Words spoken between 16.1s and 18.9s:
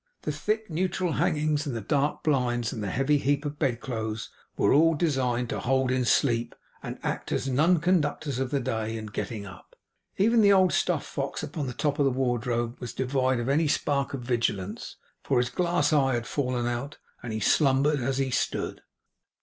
had fallen out, and he slumbered as he stood.